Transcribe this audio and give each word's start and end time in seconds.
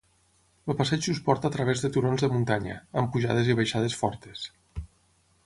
El 0.73 0.77
passeig 0.77 1.09
us 1.11 1.19
porta 1.27 1.47
a 1.49 1.53
través 1.55 1.83
de 1.83 1.91
turons 1.97 2.25
de 2.25 2.31
muntanya, 2.33 2.79
amb 3.03 3.13
pujades 3.17 3.53
i 3.53 3.59
baixades 3.61 4.01
fortes. 4.03 4.49